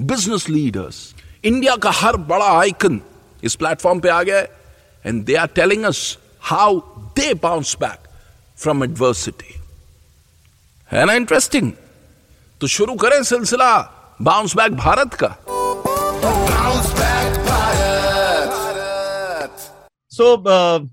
[0.00, 3.00] business leaders India का हर बड़ा आइकन
[3.44, 4.50] इस प्लेटफॉर्म पे आ गया है
[5.06, 6.78] and they are telling us how
[7.18, 8.08] they bounce back
[8.56, 9.60] from adversity
[10.92, 11.72] है ना इंटरेस्टिंग
[12.60, 13.70] तो शुरू करें सिलसिला
[14.22, 15.36] बाउंस बैक भारत का
[16.54, 17.32] Bounce back
[20.10, 20.90] सो so,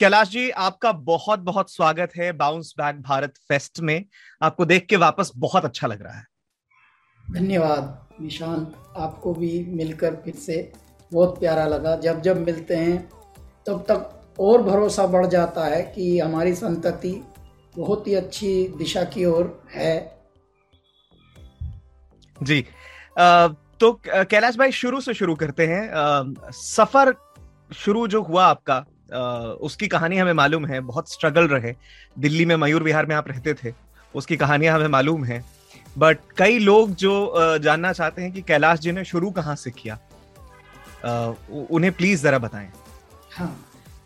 [0.00, 4.04] कैलाश जी आपका बहुत बहुत स्वागत है बाउंस बैक भारत फेस्ट में।
[4.42, 6.33] आपको देख के वापस बहुत अच्छा लग रहा है।
[7.24, 10.72] धन्यवाद, निशांत। आपको भी मिलकर फिर से
[11.12, 12.98] बहुत प्यारा लगा। जब जब मिलते हैं,
[13.66, 17.20] तब तक और भरोसा बढ़ जाता है कि हमारी संतति
[17.74, 19.96] बहुत ही अच्छी दिशा की ओर है।
[22.40, 22.60] जी।
[23.80, 27.14] तो कैलाश भाई, शुरू से शुरू करते हैं। सफ़र
[27.70, 28.84] शुरू जो हुआ आपका
[29.62, 31.74] उसकी कहानी हमें मालूम है। बहुत स्ट्रगल रहे।
[32.16, 33.72] दिल्ली में मयूर विहार में आप रहते थे,
[34.14, 35.44] उसकी कहानियाँ हमें मालूम है।
[35.98, 37.12] बट कई लोग जो
[37.58, 39.98] जानना चाहते हैं कि कैलाश जी ने शुरू कहाँ से किया
[41.70, 42.68] उन्हें प्लीज़ जरा बताएँ।
[43.32, 43.56] हाँ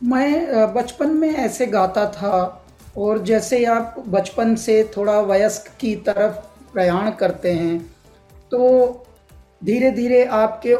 [0.04, 2.64] मैं बचपन में ऐसे गाता था
[2.96, 6.36] और जैसे आप बचपन से थोड़ा वयस्क की तरफ़
[6.72, 7.78] प्रयाण करते हैं
[8.50, 9.04] तो
[9.64, 10.74] धीरे धीरे आपके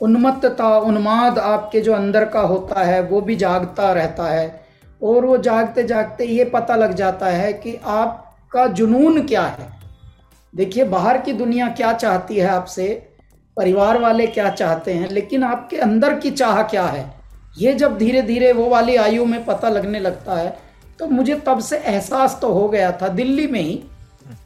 [0.00, 4.60] उन्मत्तता, उन्माद आपके जो अंदर का होता है, वो भी जागता रहता है
[5.02, 9.79] और वो जागते जागते ये पता लग जाता है कि आपका जुनून क्या है।
[10.54, 12.88] देखिए, बाहर की दुनिया क्या चाहती है आपसे?
[13.56, 15.08] परिवार वाले क्या चाहते हैं?
[15.08, 17.04] लेकिन आपके अंदर की चाह क्या है?
[17.58, 20.56] ये जब धीरे धीरे वो वाली आयु में पता लगने लगता है
[20.98, 23.74] तो मुझे तब से एहसास तो हो गया था दिल्ली में ही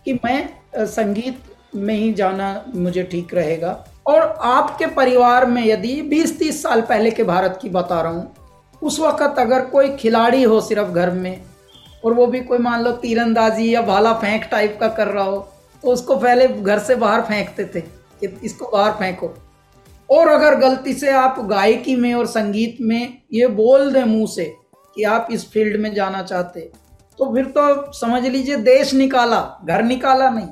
[0.05, 1.41] कि मैं संगीत
[1.75, 3.73] में ही जाना मुझे ठीक रहेगा।
[4.07, 8.35] और आपके परिवार में यदि 20-30 साल पहले के भारत की बता रहा हूँ,
[8.83, 11.41] उस वक्त अगर कोई खिलाड़ी हो सिर्फ़ घर में,
[12.05, 15.39] और वो भी कोई मान लो तीरंदाजी या भाला फेंक टाइप का कर रहा हो
[15.85, 19.35] तो उसको पहले घर से बाहर फेंकते थे कि इसको बाहर फेंको।
[20.09, 24.45] और अगर गलती से आप गायकी में और संगीत में ये बोल दें मुँह से
[24.97, 26.61] कि आप इस फ़ील्ड में जाना चाहते
[27.19, 30.47] तो फिर तो समझ लीजिए देश निकाला, घर निकाला नहीं।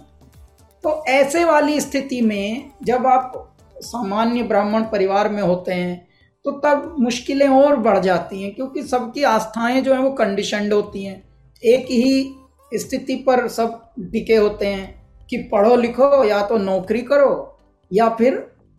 [0.85, 3.33] तो ऐसे वाली स्थिति में जब आप
[3.77, 6.07] सामान्य ब्राह्मण परिवार में होते हैं
[6.45, 11.05] तो तब मुश्किलें और बढ़ जाती हैं, क्योंकि सबकी आस्थाएँ जो हैं वो कंडीशनड होती
[11.05, 11.23] हैं।
[11.63, 17.59] एक ही स्थिति पर सब टिके होते हैं। कि पढ़ो लिखो या तो नौकरी करो
[17.91, 18.35] या फिर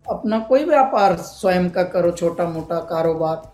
[0.05, 3.51] अपना कोई व्यापार स्वयं का करो छोटा मोटा कारोबार।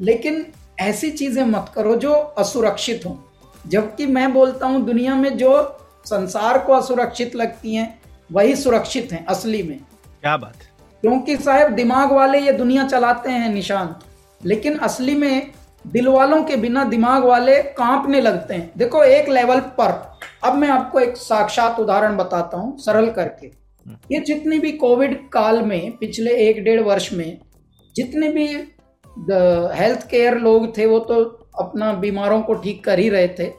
[0.00, 0.46] लेकिन
[0.80, 3.14] ऐसी चीज़ें मत करो जो असुरक्षित हों।
[3.64, 8.02] जबकि मैं बोलता हूँ दुनिया में जो संसार को असुरक्षित लगती हैं
[8.32, 9.78] वही सुरक्षित हैं असली में।
[10.20, 10.70] क्या बात है?
[11.02, 13.98] क्योंकि साहब दिमाग वाले ये दुनिया चलाते हैं निशांत
[14.40, 15.50] लेकिन असली में
[15.84, 19.92] दिल वालों के बिना दिमाग वाले कांपने लगते हैं। देखो एक लेवल पर
[20.42, 23.46] अब मैं आपको एक साक्षात उदाहरण बताता हूँ, सरल करके।
[24.12, 27.38] ये जितनी भी कोविड काल में, पिछले एक डेढ़ वर्ष में,
[27.96, 28.46] जितने भी
[29.76, 31.24] हेल्थ केयर लोग थे, वो तो
[31.60, 33.50] अपना बीमारों को ठीक कर ही रहे थे।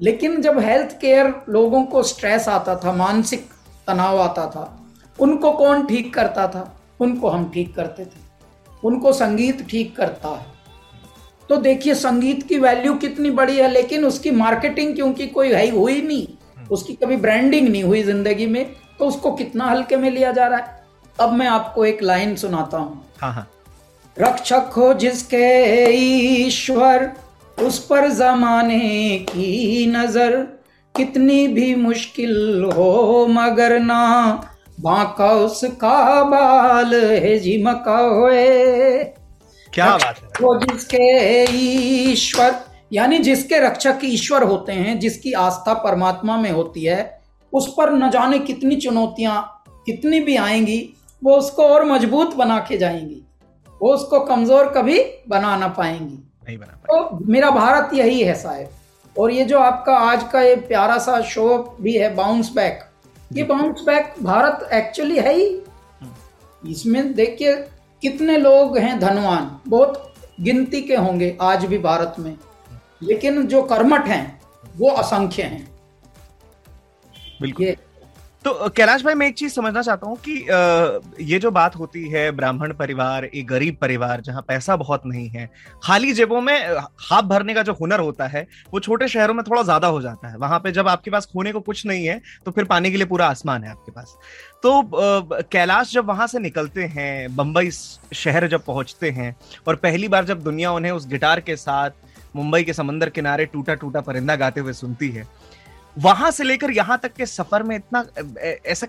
[0.00, 3.48] लेकिन जब हेल्थ केयर लोगों को स्ट्रेस आता था, मानसिक
[3.86, 4.64] तनाव आता था,
[5.18, 6.80] उनको कौन ठीक करता था?
[7.00, 8.22] उनको हम ठीक करते थे।
[8.84, 10.53] उनको संगीत ठीक करता है।
[11.50, 16.00] तो देखिए संगीत की वैल्यू कितनी बड़ी है लेकिन उसकी मार्केटिंग क्योंकि कोई है हुई
[16.02, 16.26] नहीं।
[16.70, 18.64] उसकी कभी ब्रांडिंग नहीं हुई ज़िंदगी में
[18.98, 20.82] तो उसको कितना हल्के में लिया जा रहा है?
[21.18, 23.48] अब मैं आपको एक लाइन सुनाता हूँ। हाँ हाँ।
[24.16, 25.46] रक्षक हो जिसके
[25.92, 27.10] ईश्वर
[27.58, 30.36] उस पर जमाने की नज़र
[30.94, 34.02] कितनी भी मुश्किल हो मगर ना
[34.80, 39.02] बांका उसका बाल है जी मका होए।
[39.74, 40.28] क्या बात है?
[40.40, 41.44] वो जिसके
[42.10, 42.54] ईश्वर
[42.92, 46.98] यानी जिसके रक्षक ईश्वर होते हैं जिसकी आस्था परमात्मा में होती है
[47.52, 50.78] उस पर न जाने कितनी चुनौतियाँ कितनी भी आएँगी
[51.22, 53.20] वो उसको और मज़बूत बना के जाएँगी।
[53.80, 54.98] वो उसको कमज़ोर कभी
[55.28, 56.14] बना ना पाएँगी।
[56.46, 60.42] नहीं बना पाएँगी। तो मेरा भारत यही है साहब। और ये जो आपका आज का
[60.42, 62.80] ये प्यारा सा शो भी है बाउंस बैक
[63.32, 65.46] ये बाउंस बैक भारत एक्चुअली है ही।
[66.62, 67.54] इसमें देखिए
[68.04, 69.60] कितने लोग हैं धनवान?
[69.68, 72.38] बहुत गिनती के होंगे आज भी भारत में।
[73.02, 74.42] लेकिन जो कर्मठ हैं
[74.76, 75.68] वो असंख्य हैं।
[77.40, 77.66] बिल्कुल।
[78.44, 80.32] तो कैलाश भाई, मैं एक चीज़ समझना चाहता हूँ कि
[81.24, 85.48] ये जो बात होती है ब्राह्मण परिवार एक गरीब परिवार जहाँ पैसा बहुत नहीं है
[85.82, 86.54] खाली जेबों में
[87.02, 90.28] हाथ भरने का जो हुनर होता है, वो छोटे शहरों में थोड़ा ज़्यादा हो जाता
[90.28, 92.96] है। वहाँ पे जब आपके पास खोने को कुछ नहीं है तो फिर पाने के
[92.96, 94.16] लिए पूरा आसमान है आपके पास।
[94.62, 94.82] तो
[95.52, 99.34] कैलाश जब वहाँ से निकलते हैं बम्बई शहर जब पहुँचते हैं
[99.68, 101.90] और पहली बार जब दुनिया उन्हें उस गिटार के साथ,
[102.36, 105.26] मुंबई के समंदर किनारे टूटा टूटा परिंदा गाते हुए सुनती है
[105.96, 108.04] वहाँ से लेकर यहाँ तक के सफ़र में इतना
[108.66, 108.86] ऐसा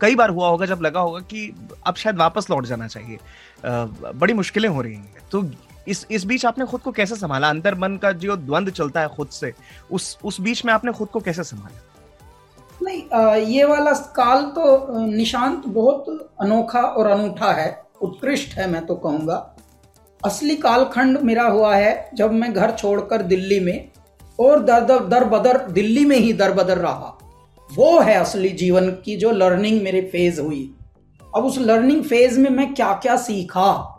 [0.00, 1.52] कई बार हुआ होगा, जब लगा होगा कि
[1.86, 3.18] अब शायद वापस लौट जाना चाहिए।
[3.64, 5.44] बड़ी मुश्किलें हो रही हैं। तो
[5.88, 7.48] इस इस बीच आपने खुद को कैसे संभाला?
[7.48, 9.52] अंतर मन का जो द्वंद चलता है खुद से,
[9.90, 11.80] उस उस बीच में आपने खुद को कैसे संभाला?
[12.82, 17.70] नहीं ये वाला काल तो निशांत बहुत अनोखा और अनूठा है।
[18.02, 19.36] उत्कृष्ट है मैं तो कहूँगा।
[20.20, 23.90] असली कालखंड मेरा हुआ है जब मैं घर छोड़कर दिल्ली में
[24.38, 27.14] और दर दर दर बदर दिल्ली में ही दर बदर रहा।
[27.70, 30.62] वो है असली जीवन की जो लर्निंग मेरे फ़ेज़ हुई।
[31.36, 33.94] अब उस लर्निंग फ़ेज़ में मैं क्या क्या सीखा?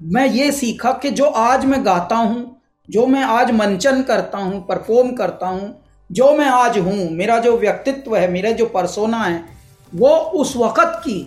[0.00, 4.64] मैं ये सीखा कि जो आज मैं गाता हूँ, जो मैं आज मंचन करता हूँ
[4.66, 5.74] परफॉर्म करता हूँ,
[6.10, 9.44] जो मैं आज हूँ, मेरा जो व्यक्तित्व है, मेरा जो परसोना है,
[9.92, 11.20] वो उस वक़्त की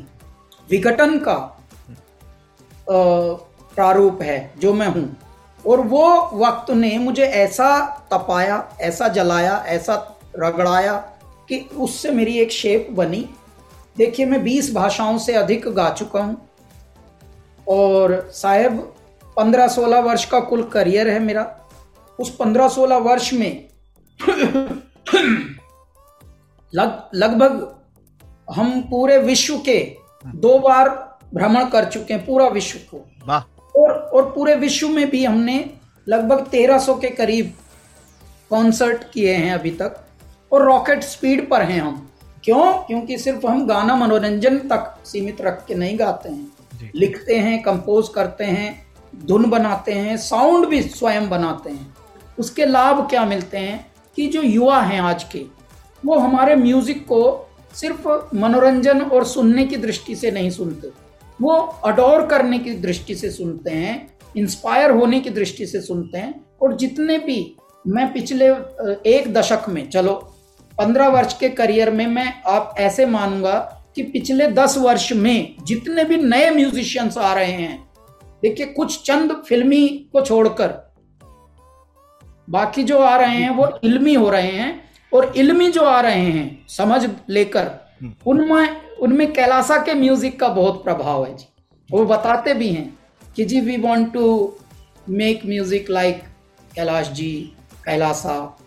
[0.69, 1.35] विघटन का
[2.89, 5.03] प्रारूप है, जो मैं हूँ।
[5.67, 10.93] और वो वक्त ने मुझे ऐसा तपाया, ऐसा जलाया, ऐसा रगड़ाया
[11.49, 13.29] कि उससे मेरी एक शेप बनी।
[13.97, 16.49] देखिए, मैं 20 भाषाओं से अधिक गा चुका हूँ।
[17.67, 18.95] और साहेब
[19.37, 21.67] 15-16 वर्ष का कुल करियर है मेरा।
[22.19, 23.69] उस 15-16 वर्ष में
[26.73, 27.75] लग, लगभग
[28.53, 29.95] हम पूरे विश्व के
[30.25, 30.89] दो बार
[31.33, 33.05] भ्रमण कर चुके हैं, पूरा विश्व को।
[33.79, 35.69] और और पूरे विश्व में भी हमने
[36.07, 37.53] लगभग 1300 के करीब
[38.49, 40.05] कॉन्सर्ट किए हैं अभी तक।
[40.51, 42.09] और रॉकेट स्पीड पर हैं हम।
[42.43, 42.73] क्यों?
[42.73, 46.51] क्योंकि सिर्फ़ हम गाना मनोरंजन तक सीमित रख के नहीं गाते हैं।
[46.95, 48.87] लिखते हैं कंपोज करते हैं
[49.25, 51.95] धुन बनाते हैं साउंड भी स्वयं बनाते हैं।
[52.39, 53.91] उसके लाभ क्या मिलते हैं?
[54.15, 55.45] कि जो युवा हैं आज के
[56.05, 61.08] वो हमारे म्यूज़िक को सिर्फ़ मनोरंजन और सुनने की दृष्टि से नहीं सुनते।
[61.41, 61.55] वो
[61.85, 64.07] अडोर करने की दृष्टि से सुनते हैं
[64.37, 67.55] इंस्पायर होने की दृष्टि से सुनते हैं, और जितने भी
[67.87, 68.49] मैं पिछले
[69.09, 70.13] एक दशक में, चलो,
[70.77, 73.57] पंद्रह वर्ष के करियर में मैं आप ऐसे मानूँगा
[73.95, 77.77] कि पिछले दस वर्ष में जितने भी नए म्यूजिशियंस आ रहे हैं,
[78.43, 80.73] देखिए, कुछ चंद फिल्मी को छोड़कर,
[82.49, 84.81] बाकी जो आ रहे हैं वो इल्मी हो रहे हैं,
[85.11, 87.71] और इल्मी जो आ रहे हैं, समझ लेकर
[88.27, 91.47] उनमें उनमें कैलासा के म्यूज़िक का बहुत प्रभाव है जी।
[91.89, 92.97] वो बताते भी हैं
[93.35, 94.53] कि जी we want to
[95.09, 96.21] make music like
[96.75, 97.53] Kailash ji,
[97.85, 98.57] Kailasa.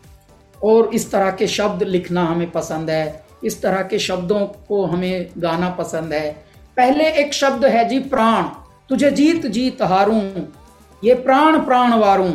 [0.56, 5.28] और इस तरह के शब्द लिखना हमें पसंद है। इस तरह के शब्दों को हमें
[5.38, 6.30] गाना पसंद है।
[6.76, 8.42] पहले एक शब्द है जी, प्राण।
[8.88, 10.22] तुझे जीत जीत हारूं।
[11.02, 12.32] ये प्राण प्राण वारूं।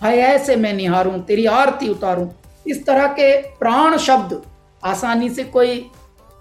[0.00, 2.28] हाय, ऐसे मैं निहारूं, तेरी आरती उतारूं।
[2.66, 4.40] इस तरह के प्राण शब्द
[4.82, 5.78] आसानी से कोई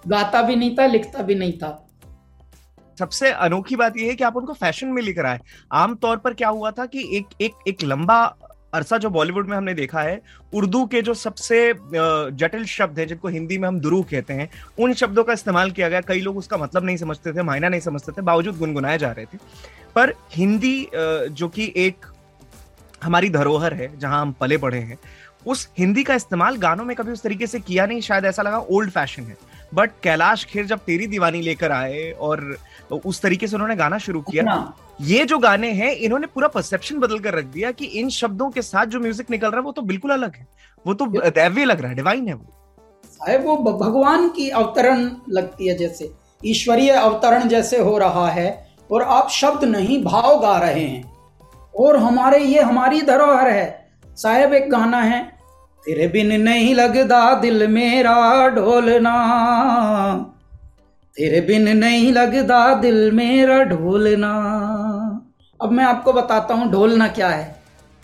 [0.07, 1.77] गाता भी नहीं था, लिखता भी नहीं था।
[2.99, 5.39] सबसे अनोखी बात यह है कि आप उनको फ़ैशन में लेकर आए।
[5.73, 8.23] आमतौर पर क्या हुआ था कि एक एक एक लंबा
[8.73, 10.21] अरसा जो बॉलीवुड में हमने देखा है,
[10.53, 14.93] उर्दू के जो सबसे जटिल शब्द हैं, जिनको हिंदी में हम दुरू कहते हैं, उन
[14.93, 18.11] शब्दों का इस्तेमाल किया गया। कई लोग उसका मतलब नहीं समझते थे, मायना नहीं समझते
[18.11, 19.37] थे, बावजूद गुनगुनाए जा रहे थे।
[19.95, 22.05] पर हिंदी जो कि एक
[23.03, 24.97] हमारी धरोहर है जहाँ हम पले बढ़े हैं
[25.45, 28.57] उस हिंदी का इस्तेमाल गानों में कभी उस तरीके से किया नहीं शायद ऐसा लगा
[28.69, 29.37] ओल्ड फ़ैशन है।
[29.73, 32.57] बट कैलाश खेर जब तेरी दीवानी लेकर आए और
[32.91, 37.19] उस तरीके से उन्होंने गाना शुरू किया ये जो गाने हैं इन्होंने पूरा परसेप्शन बदल
[37.19, 39.81] कर रख दिया कि इन शब्दों के साथ जो म्यूज़िक निकल रहा है वो तो
[39.83, 40.47] बिल्कुल अलग है।
[40.85, 45.77] वो तो दैव्य लग रहा है डिवाइन है वो। वो भगवान की अवतरण लगती है
[45.77, 48.49] जैसे ईश्वरीय अवतरण जैसे हो रहा है
[48.91, 51.10] और आप शब्द नहीं भाव गा रहे हैं।
[51.75, 55.21] और हमारे ये हमारी धरोहर है। साहब, एक गाना है,
[55.85, 59.15] तेरे बिन नहीं लगदा दिल मेरा ढोलना।
[61.17, 64.31] तेरे बिन नहीं लगदा दिल मेरा ढोलना।
[65.61, 67.61] अब मैं आपको बताता हूँ, ढोलना क्या है।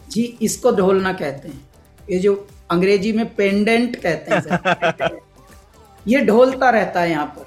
[0.10, 1.70] जी, इसको ढोलना कहते हैं।
[2.12, 5.10] ये जो अंग्रेज़ी में पेंडेंट कहते हैं
[6.08, 7.46] ये ढोलता रहता है यहाँ पर।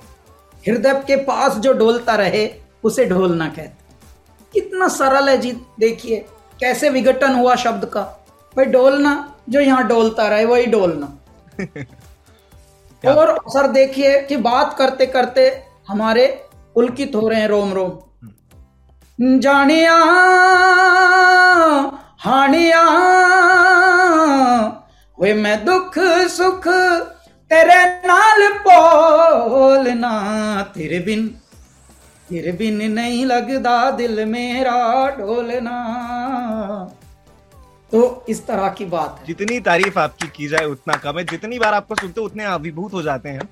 [0.71, 2.50] हृदय के पास जो ढोलता रहे,
[2.85, 3.79] उसे ढोलना कहते
[4.52, 6.16] कितना सरल है जी देखिए
[6.61, 8.02] कैसे विघटन हुआ शब्द का।
[8.57, 9.12] भाई डोलना
[9.49, 11.16] जो यहाँ डोलता रहे वही डोलना।
[13.11, 15.49] और सर देखिए कि बात करते करते
[15.88, 16.26] हमारे
[16.75, 19.95] पुलकित हो रहे हैं रोम रोम। जानिया
[22.19, 22.83] हानिया
[25.19, 25.99] वे मैं दुख
[26.30, 26.69] सुख
[27.50, 30.12] तेरे नाल बोलना
[30.75, 31.39] तेरे बिन
[32.30, 35.76] तेरे बिन नहीं लगदा दिल मेरा डोलना।
[37.92, 41.58] तो इस तरह की बात है। जितनी तारीफ़ आपकी की जाए, उतना कम है। जितनी
[41.58, 43.49] बार आपको सुनते उतने अभिभूत हो जाते हैं।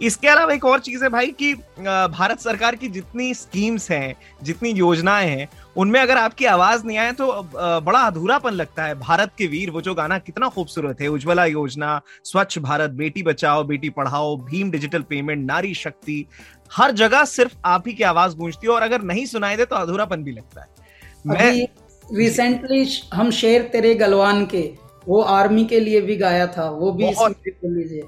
[0.00, 4.70] इसके अलावा एक और चीज़ है भाई कि भारत सरकार की जितनी स्कीम्स हैं जितनी
[4.70, 9.46] योजनाएँ हैं उनमें अगर आपकी आवाज़ नहीं आए तो बड़ा अधूरापन लगता है। भारत के
[9.46, 14.36] वीर वो जो गाना कितना खूबसूरत है उज्ज्वला योजना स्वच्छ भारत बेटी बचाओ बेटी पढ़ाओ
[14.44, 16.24] भीम डिजिटल पेमेंट नारी शक्ति
[16.70, 19.76] हर जगह सिर्फ़ आप ही की आवाज़ गूंजती है और अगर नहीं सुनाई दे तो
[19.76, 20.68] अधूरापन भी लगता है।
[21.26, 21.66] मैं
[22.06, 24.62] रिसेंटली हम शेर तेरे गलवान के
[25.08, 28.02] वो आर्मी के लिए भी गाया था वो भी लीजिए।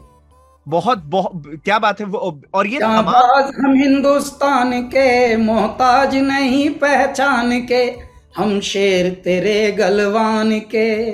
[0.67, 7.95] बहुत बहुत क्या बात है वो और ये हम हिंदुस्तान के मोहताज नहीं पहचान के
[8.37, 11.11] हम शेर तेरे गलवान के।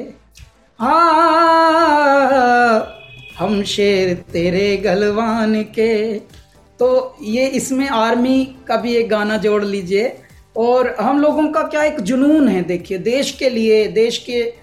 [0.81, 2.95] हाँ
[3.38, 6.19] हम शेर तेरे गलवान के।
[6.81, 10.19] तो ये इसमें आर्मी का भी एक गाना जोड़ लीजिए
[10.57, 14.55] और हम लोगों का क्या एक जुनून है देखिए देश के लिए देश के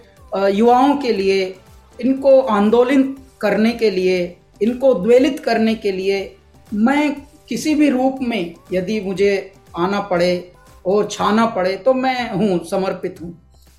[0.57, 1.55] युवाओं के लिए
[1.99, 6.35] इनको आंदोलन करने के लिए इनको द्वेलित करने के लिए
[6.73, 7.15] मैं
[7.49, 9.31] किसी भी रूप में यदि मुझे
[9.77, 10.51] आना पड़े
[10.85, 13.33] और छाना पड़े तो मैं हूँ, समर्पित हूँ।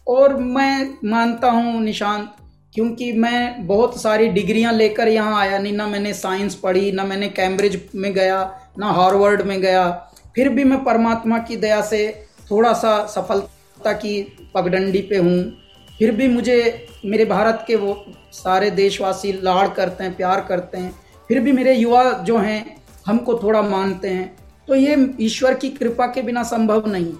[0.07, 2.33] और मैं मानता हूँ निशांत,
[2.75, 7.29] क्योंकि मैं बहुत सारी डिग्रियाँ लेकर यहाँ आया। नहीं, ना मैंने साइंस पढ़ी, ना मैंने
[7.31, 8.39] कैम्ब्रिज में गया,
[8.79, 9.91] ना हार्वर्ड में गया।
[10.37, 12.09] फिर भी मैं परमात्मा की दया से
[12.51, 14.21] थोड़ा सा सफलता की
[14.55, 15.66] पगडंडी पे हूँ।
[15.99, 20.91] फिर भी मुझे, मेरे भारत के वो सारे देशवासी लाड़ करते हैं, प्यार करते हैं।
[21.29, 22.77] फिर भी मेरे युवा जो हैं,
[23.07, 24.35] हमको थोड़ा मानते हैं।
[24.69, 27.13] तो ये ईश्वर की कृपा के बिना संभव नहीं।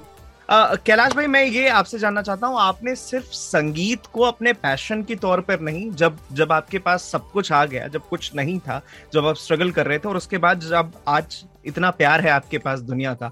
[0.49, 5.15] कैलाश भाई, मैं ये आपसे जानना चाहता हूँ, आपने सिर्फ़ संगीत को अपने पैशन के
[5.15, 8.81] तौर पर नहीं, जब जब आपके पास सब कुछ आ गया, जब कुछ नहीं था,
[9.15, 12.59] जब आप स्ट्रगल कर रहे थे, और उसके बाद जब आज इतना प्यार है आपके
[12.59, 13.31] पास दुनिया का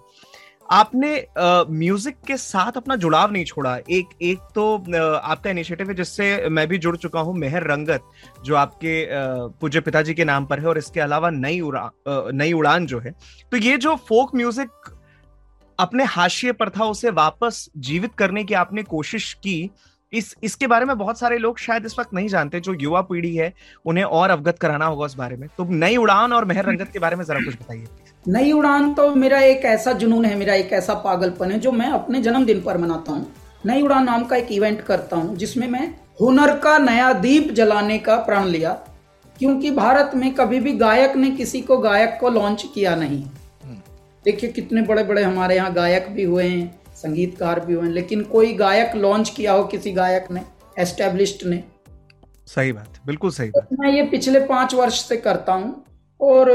[0.66, 1.26] आपने
[1.71, 4.76] म्यूज़िक के साथ अपना जुड़ाव नहीं छोड़ा। एक एक तो
[5.14, 8.02] आपका इनिशिएटिव है जिससे मैं भी जुड़ चुका हूँ, मेहर रंगत,
[8.44, 9.06] जो आपके
[9.61, 13.14] पूज्य पिताजी के नाम पर है और इसके अलावा नई उड़ान नई उड़ान जो है।
[13.52, 14.94] तो ये जो फोक म्यूज़िक
[15.78, 19.71] अपने हाशिए पर था, उसे वापस जीवित करने की आपने कोशिश की
[20.14, 23.35] इस इसके बारे में बहुत सारे लोग शायद इस वक्त नहीं जानते जो युवा पीढ़ी
[23.37, 23.52] है
[23.87, 26.99] उन्हें और अवगत कराना होगा उस बारे में। तो नई उड़ान और मेहर रंगत के
[26.99, 27.87] बारे में जरा कुछ बताइए।
[28.26, 31.90] नई उड़ान तो मेरा एक ऐसा जुनून है मेरा एक ऐसा पागलपन है जो मैं
[31.92, 33.26] अपने जन्मदिन पर मनाता हूँ।
[33.66, 35.87] नई उड़ान नाम का एक इवेंट करता हूँ जिसमें मैं
[36.21, 38.73] हुनर का नया दीप जलाने का प्रण लिया
[39.37, 43.23] क्योंकि भारत में कभी भी गायक ने किसी को गायक को लॉन्च किया नहीं।
[44.25, 48.53] देखिए कितने बड़े बड़े हमारे यहाँ गायक भी हुए हैं संगीतकार भी हुए लेकिन कोई
[48.57, 50.43] गायक लॉन्च किया हो किसी गायक ने
[50.79, 51.63] एस्टेब्लिश्ड ने?
[52.47, 55.85] सही बात बिल्कुल सही बात। मैं ये पिछले पाँच वर्ष से करता हूँ
[56.21, 56.51] और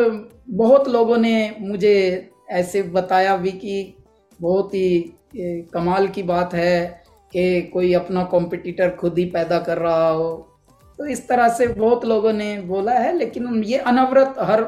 [0.49, 1.95] बहुत लोगों ने मुझे
[2.51, 3.95] ऐसे बताया भी कि
[4.39, 5.13] बहुत ही
[5.73, 7.03] कमाल की बात है
[7.33, 10.29] कि कोई अपना कॉम्पिटिटर खुद ही पैदा कर रहा हो।
[10.99, 14.65] तो इस तरह से बहुत लोगों ने बोला है लेकिन ये अनवरत हर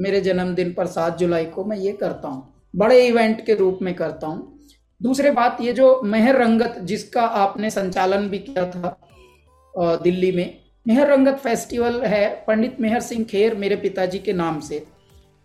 [0.00, 3.94] मेरे जन्मदिन पर सात जुलाई को मैं ये करता हूँ। बड़े इवेंट के रूप में
[3.94, 4.57] करता हूँ।
[5.00, 11.06] दूसरी बात ये जो मेहर रंगत जिसका आपने संचालन भी किया था दिल्ली में मेहर
[11.06, 14.84] रंगत फेस्टिवल है पंडित मेहर सिंह खेर मेरे पिताजी के नाम से।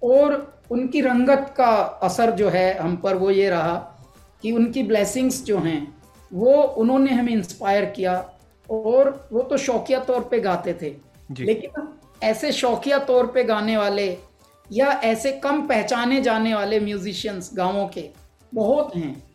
[0.01, 1.71] और उनकी रंगत का
[2.03, 3.75] असर जो है हम पर वो ये रहा
[4.43, 5.95] कि उनकी ब्लेसिंग्स जो हैं
[6.31, 8.15] वो उन्होंने हमें इंस्पायर किया
[8.69, 10.89] और वो तो शौकिया तौर पे गाते थे।
[11.39, 11.87] लेकिन
[12.23, 14.07] ऐसे शौकिया तौर पे गाने वाले
[14.71, 18.09] या ऐसे कम पहचाने जाने वाले म्यूजिशियंस गाँवों के
[18.53, 19.32] बहुत हैं।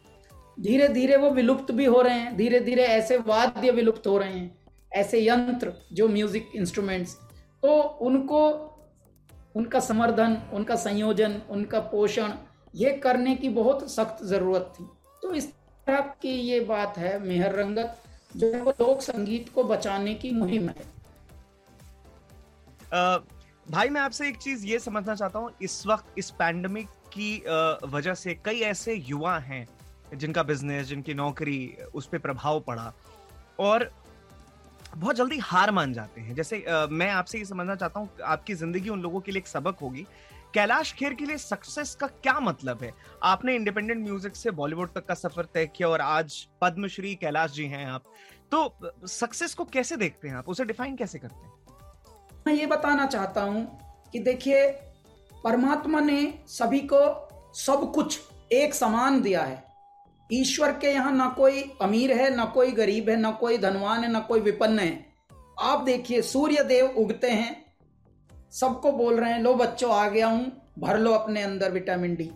[0.58, 4.32] धीरे धीरे वो विलुप्त भी हो रहे हैं। धीरे धीरे ऐसे वाद्य विलुप्त हो रहे
[4.32, 4.56] हैं
[4.92, 7.14] ऐसे यंत्र जो म्यूज़िक इंस्ट्रूमेंट्स
[7.62, 8.40] तो उनको
[9.56, 12.32] उनका समर्थन उनका संयोजन उनका पोषण
[12.74, 14.84] ये करने की बहुत सख्त ज़रूरत थी।
[15.22, 15.46] तो इस
[15.86, 18.02] तरह की ये बात है मेहर रंगत
[18.36, 20.84] जो लोक संगीत को बचाने की मुहिम है।
[22.94, 23.18] आ,
[23.66, 27.36] भाई मैं आपसे एक चीज़ ये समझना चाहता हूँ। इस वक्त इस पैंडमिक की
[27.88, 29.66] वजह से कई ऐसे युवा हैं
[30.14, 32.92] जिनका बिज़नेस जिनकी नौकरी उस पर प्रभाव पड़ा।
[33.58, 33.90] और
[34.96, 38.54] बहुत जल्दी हार मान जाते हैं। जैसे आ, मैं आपसे ये समझना चाहता हूँ आपकी
[38.54, 40.06] ज़िंदगी उन लोगों के लिए एक सबक होगी।
[40.54, 42.92] कैलाश खेर के लिए सक्सेस का क्या मतलब है?
[43.22, 47.64] आपने इंडिपेंडेंट म्यूज़िक से बॉलीवुड तक का सफ़र तय किया और आज पद्मश्री कैलाश जी
[47.64, 48.04] हैं आप।
[48.52, 50.48] तो सक्सेस को कैसे देखते हैं आप?
[50.48, 51.52] उसे डिफाइन कैसे करते हैं?
[52.46, 53.66] मैं ये बताना चाहता हूँ
[54.12, 54.66] कि देखिए
[55.44, 58.20] परमात्मा ने सभी को सब कुछ
[58.52, 59.67] एक समान दिया है।
[60.30, 64.10] ईश्वर के यहाँ ना कोई अमीर है ना कोई गरीब है ना कोई धनवान है
[64.12, 65.06] ना कोई विपन्न है।
[65.60, 67.56] आप देखिए सूर्य देव उगते हैं
[68.52, 72.30] सबको बोल रहे हैं लो बच्चों आ गया हूँ भर लो अपने अंदर विटामिन डी।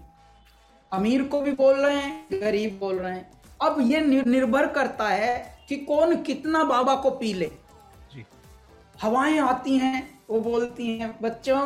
[0.92, 3.30] अमीर को भी बोल रहे हैं गरीब बोल रहे हैं।
[3.62, 5.36] अब ये निर्भर करता है
[5.68, 7.50] कि कौन कितना बाबा को पी ले।
[9.02, 11.60] हवाएँ आती हैं वो बोलती हैं बच्चों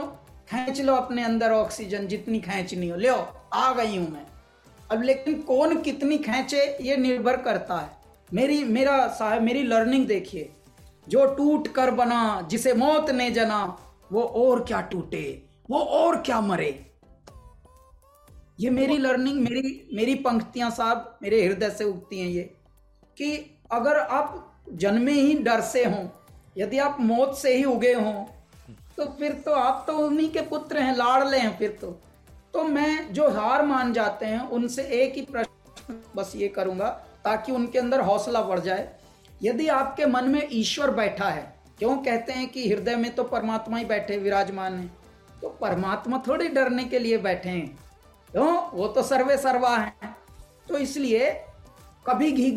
[0.51, 3.15] खेच लो अपने अंदर ऑक्सीजन जितनी खेचनी हो लो
[3.55, 4.27] आ गई हूँ मैं।
[4.93, 7.91] अब लेकिन कौन कितनी खेचे, ये निर्भर करता है।
[8.35, 10.53] मेरी, मेरा साहब, मेरी लर्निंग देखिए।
[11.09, 13.79] जो टूट कर बना, जिसे मौत ने जना,
[14.13, 16.87] वो और क्या टूटे, वो और क्या मरे।
[18.61, 22.43] ये मेरी लर्निंग मेरी मेरी पंक्तियाँ साहब, मेरे हृदय से उगती हैं ये।
[23.19, 26.09] कि अगर आप जन्मे ही डर से हों,
[26.59, 28.25] यदि आप मौत से ही उगे हों
[28.97, 32.01] तो फिर तो आप तो उन्हीं के पुत्र हैं, लाड़ले हैं फिर तो।
[32.57, 36.89] तो मैं जो हार मान जाते हैं उनसे एक ही प्रश्न बस ये करूँगा
[37.25, 38.89] ताकि उनके अंदर हौसला बढ़ जाए।
[39.43, 41.43] यदि आपके मन में ईश्वर बैठा है
[41.79, 44.87] क्यों कहते हैं कि हृदय में तो परमात्मा ही बैठे विराजमान है?
[45.43, 47.67] तो परमात्मा थोड़ी डरने के लिए बैठे हैं।
[48.31, 48.71] क्यों?
[48.71, 50.15] वो तो सर्वे सर्वा है।
[50.69, 51.31] तो इसलिए
[52.07, 52.51] कभी घी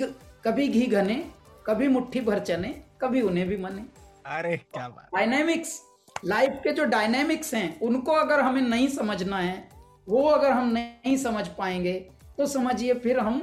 [0.45, 1.23] कभी घी घने
[1.67, 2.69] कभी मुट्ठी भर चने
[3.01, 3.83] कभी उन्हें भी मने।
[4.37, 5.81] अरे क्या बात। डायनेमिक्स
[6.25, 9.57] लाइफ के जो डायनेमिक्स हैं उनको अगर हमें नहीं समझना है
[10.09, 11.93] वो अगर हम नहीं समझ पाएँगे
[12.37, 13.39] तो समझिए फिर हम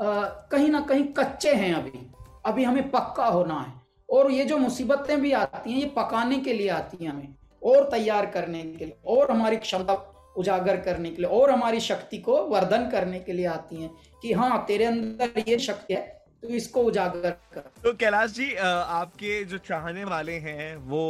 [0.00, 2.06] आ, कहीं ना कहीं कच्चे हैं अभी।
[2.46, 3.72] अभी हमें पक्का होना है।
[4.08, 7.88] और ये जो मुसीबतें भी आती हैं ये पकाने के लिए आती हैं हमें और
[7.90, 9.94] तैयार करने के लिए और हमारी क्षमता
[10.36, 13.90] उजागर करने के लिए और हमारी शक्ति को वर्धन करने के लिए आती हैं
[14.22, 16.02] कि हाँ तेरे अंदर ये शक्ति है
[16.42, 21.04] तो इसको उजागर कर। तो कैलाश जी आपके जो चाहने वाले हैं वो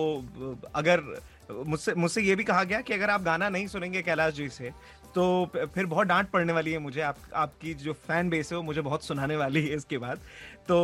[0.74, 1.00] अगर
[1.50, 4.70] मुझसे मुझसे ये भी कहा गया कि अगर आप गाना नहीं सुनेंगे कैलाश जी से
[5.14, 5.24] तो
[5.74, 8.80] फिर बहुत डांट पड़ने वाली है मुझे। आप, आपकी जो फ़ैन बेस है वो मुझे
[8.80, 10.18] बहुत सुनाने वाली है इसके बाद।
[10.68, 10.76] तो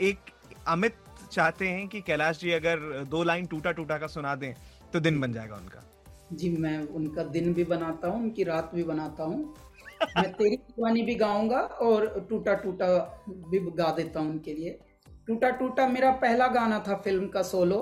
[0.00, 0.30] एक
[0.68, 0.94] अमित
[1.30, 4.52] चाहते हैं कि कैलाश जी अगर दो लाइन टूटा टूटा का सुना दें
[4.92, 5.82] तो दिन बन जाएगा उनका।
[6.32, 9.54] जी, मैं उनका दिन भी बनाता हूँ, उनकी रात भी बनाता हूँ।
[10.16, 12.86] मैं तेरी दीवानी भी गाऊँगा और टूटा टूटा
[13.28, 14.78] भी गा देता हूँ उनके लिए।
[15.26, 17.78] टूटा टूटा मेरा पहला गाना था फ़िल्म का सोलो।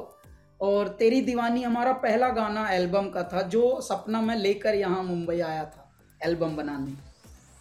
[0.62, 5.40] और तेरी दीवानी हमारा पहला गाना एल्बम का था, जो सपना मैं लेकर यहाँ मुंबई
[5.40, 6.94] आया था, एल्बम बनाने।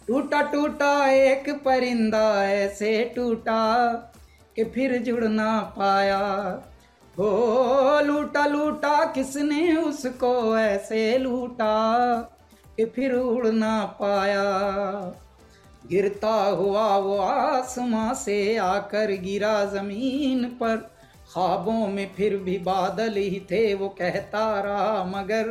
[0.08, 3.62] टूटा टूटा एक परिंदा ऐसे टूटा
[4.56, 6.18] कि फिर जुड़ ना पाया।
[7.16, 11.74] हो, लूटा लूटा किसने उसको ऐसे लूटा
[12.76, 14.44] कि फिर उड़ ना पाया।
[15.86, 20.91] गिरता हुआ वो आसमां से आकर गिरा ज़मीन पर।
[21.34, 25.48] ख्वाबों में फिर भी बादल ही थे, वो कहता रहा, मगर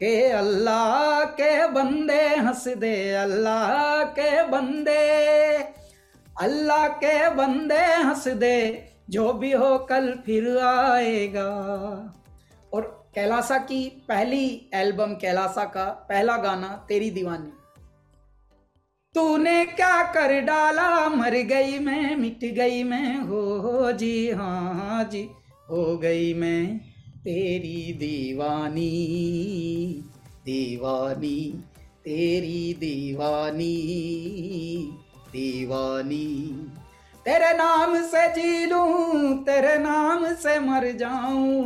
[0.00, 4.98] के अल्लाह के बंदे हंस दे, अल्लाह के बंदे,
[6.40, 11.48] अल्लाह के बंदे हंस दे, जो भी हो कल फिर आएगा।
[12.74, 17.52] और कैलासा की पहली एल्बम, कैलासा का पहला गाना, तेरी दीवानी।
[19.14, 21.08] तूने क्या कर डाला?
[21.08, 25.22] मर गई मैं मिट गई मैं। हो, जी हाँ जी
[25.70, 26.78] हो गई मैं।
[27.24, 28.90] तेरी दीवानी
[30.44, 31.38] दीवानी
[32.04, 33.76] तेरी दीवानी
[35.32, 36.26] दीवानी।
[37.26, 41.62] तेरे नाम से जी लूँ तेरे नाम से मर जाऊँ।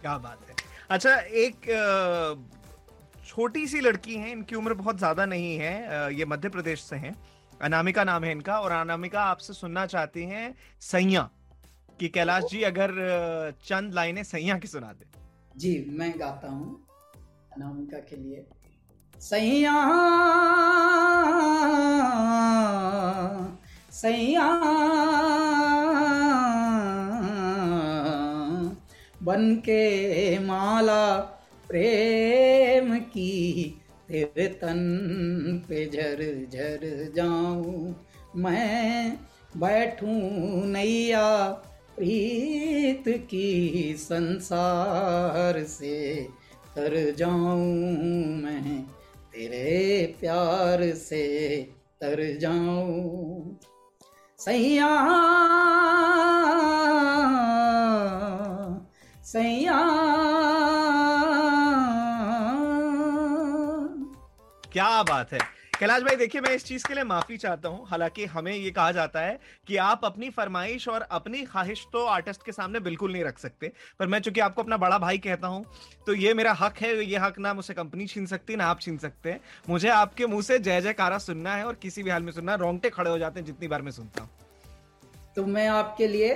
[0.00, 0.54] क्या बात है।
[0.90, 1.66] अच्छा एक
[3.26, 7.14] छोटी सी लड़की है, इनकी उम्र बहुत ज़्यादा नहीं है ये मध्य प्रदेश से हैं।
[7.60, 11.28] अनामिका नाम है इनका और अनामिका आपसे सुनना चाहती हैं सैया
[12.00, 12.90] कि कैलाश जी अगर
[13.64, 15.06] चंद लाइनें सैया की सुना दे।
[15.56, 16.86] जी, मैं गाता हूँ
[17.56, 18.44] अनामिका के लिए।
[19.16, 19.74] सैया
[23.92, 24.48] सैया
[29.22, 31.04] बन के माला
[31.72, 33.30] प्रेम की
[34.08, 34.80] तेरे तन
[35.68, 37.94] पे झर झर जाऊँ।
[38.36, 39.16] मैं
[39.56, 41.48] बैठूं नैया
[41.96, 46.28] प्रीत की संसार से
[46.76, 48.82] तर जाऊँ। मैं
[49.32, 51.26] तेरे प्यार से
[52.00, 53.58] तर जाऊँ।
[54.38, 54.92] सैया
[59.24, 59.78] सैया
[64.72, 65.38] क्या बात है।
[65.72, 68.92] कैलाश भाई, देखिए, मैं इस चीज़ के लिए माफ़ी चाहता हूँ। हालाँकि हमें ये कहा
[68.92, 73.24] जाता है कि आप अपनी फरमाइश और अपनी ख्वाहिश तो आर्टिस्ट के सामने बिल्कुल नहीं
[73.24, 75.64] रख सकते, पर मैं चूँकि आपको अपना बड़ा भाई कहता हूँ
[76.06, 78.98] तो ये मेरा हक है, ये हक ना मुझसे कंपनी छीन सकती, ना आप छीन
[78.98, 82.32] सकते हैं। मुझे आपके मुँह से जय जयकारा सुनना है और किसी भी हाल में
[82.32, 84.30] सुनना, रोंगटे खड़े हो जाते हैं जितनी बार मैं सुनता हूँ।
[85.36, 86.34] तो मैं आपके लिए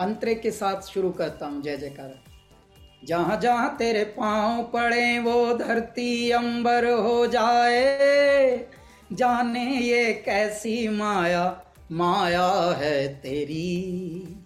[0.00, 2.22] अंतरे के साथ शुरू करता हूँ, जय जयकारा।
[3.04, 8.66] जहाँ जहाँ तेरे पाँव पड़े, वो धरती अंबर हो जाए।
[9.12, 11.62] जाने ये कैसी माया
[11.92, 14.36] माया है तेरी।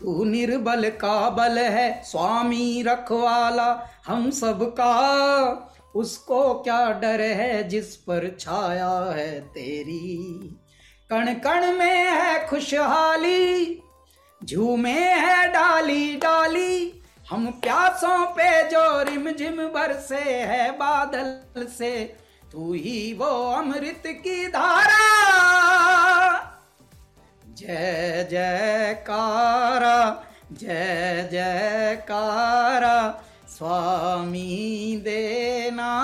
[0.00, 8.36] तू निर्बल का बल है, स्वामी रखवाला हम सबका। उसको क्या डर है, जिस पर
[8.40, 10.56] छाया है तेरी।
[11.10, 13.82] कण कण में है खुशहाली,
[14.44, 16.99] झूमे है डाली डाली।
[17.30, 21.92] हम प्यासों पे जो रिम झिम बरसे है बादल से,
[22.52, 25.04] तू ही वो अमृत की धारा।
[27.58, 29.98] जय जयकारा
[30.52, 32.98] जय जयकारा,
[33.48, 35.94] स्वामी देना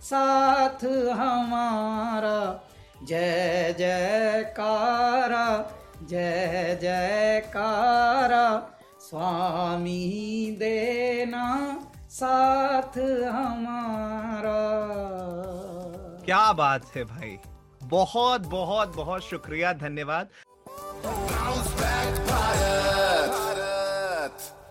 [0.00, 2.68] साथ हमारा।
[3.04, 5.46] जय जयकारा
[6.02, 8.44] जय जयकारा
[9.12, 11.46] स्वामी देना
[12.10, 14.60] साथ हमारा।
[16.24, 17.36] क्या बात है भाई।
[17.82, 20.28] बहुत बहुत बहुत शुक्रिया धन्यवाद।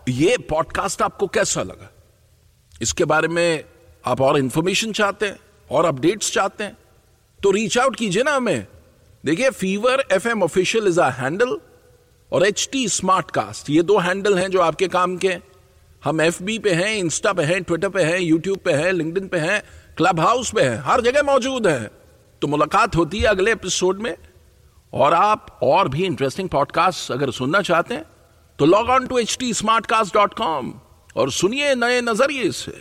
[0.09, 1.89] ये पॉडकास्ट आपको कैसा लगा?
[2.81, 3.65] इसके बारे में
[4.05, 5.39] आप और इंफॉर्मेशन चाहते हैं
[5.71, 6.77] और अपडेट्स चाहते हैं
[7.43, 8.67] तो रीच आउट कीजिए ना हमें।
[9.25, 11.59] देखिए Fever F M official is a handle
[12.31, 15.35] और एच टी स्मार्ट कास्ट ये दो हैंडल हैं जो आपके काम के
[16.03, 19.27] हम एफ़ बी पे हैं इंस्टा पे हैं ट्विटर पे हैं यूट्यूब पे हैं लिंक्डइन
[19.27, 19.61] पे हैं
[19.97, 21.89] क्लब हाउस पे हैं, हर जगह मौजूद हैं।
[22.41, 24.15] तो मुलाकात होती है अगले एपिसोड में।
[24.93, 28.05] और आप और भी इंटरेस्टिंग पॉडकास्ट अगर सुनना चाहते हैं
[28.59, 29.53] तो log on to H T
[29.85, 30.73] Smartcast dot com
[31.15, 32.73] और सुनिए नए नज़रिए से।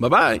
[0.00, 0.40] बाय